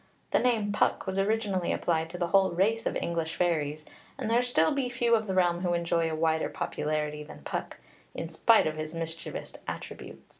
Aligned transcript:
The 0.31 0.39
name 0.39 0.71
Puck 0.71 1.05
was 1.05 1.19
originally 1.19 1.71
applied 1.71 2.09
to 2.09 2.17
the 2.17 2.29
whole 2.29 2.53
race 2.53 2.87
of 2.87 2.95
English 2.95 3.35
fairies, 3.35 3.85
and 4.17 4.31
there 4.31 4.41
still 4.41 4.71
be 4.71 4.89
few 4.89 5.13
of 5.13 5.27
the 5.27 5.35
realm 5.35 5.59
who 5.59 5.75
enjoy 5.75 6.09
a 6.09 6.15
wider 6.15 6.49
popularity 6.49 7.21
than 7.21 7.43
Puck, 7.43 7.77
in 8.15 8.27
spite 8.27 8.65
of 8.65 8.77
his 8.77 8.95
mischievous 8.95 9.53
attributes. 9.67 10.23